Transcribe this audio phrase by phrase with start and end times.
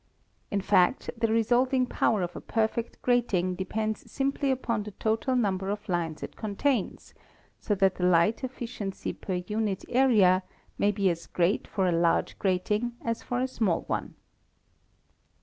[0.49, 5.69] In fact, the resolving power of a perfect grating depends simply upon the total number
[5.69, 7.13] of lines it contains,
[7.59, 10.41] so that the light efficiency per unit area
[10.79, 14.15] may be as great for a large grating as for a small one.